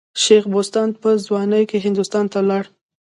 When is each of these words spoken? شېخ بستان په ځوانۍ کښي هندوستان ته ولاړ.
شېخ 0.23 0.43
بستان 0.53 0.89
په 1.01 1.09
ځوانۍ 1.25 1.63
کښي 1.69 1.79
هندوستان 1.85 2.25
ته 2.31 2.37
ولاړ. 2.41 2.63